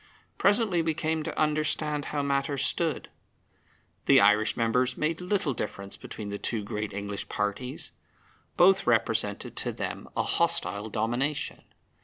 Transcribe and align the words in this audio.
Presently 0.39 0.81
we 0.81 0.95
came 0.95 1.21
to 1.21 1.39
understand 1.39 2.05
how 2.05 2.23
matters 2.23 2.65
stood. 2.65 3.11
The 4.07 4.19
Irish 4.19 4.57
members 4.57 4.97
made 4.97 5.21
little 5.21 5.53
difference 5.53 5.95
between 5.95 6.29
the 6.29 6.39
two 6.39 6.63
great 6.63 6.91
English 6.91 7.29
parties. 7.29 7.91
Both 8.57 8.87
represented 8.87 9.55
to 9.57 9.71
them 9.71 10.09
a 10.17 10.23
hostile 10.23 10.89
domination. 10.89 11.61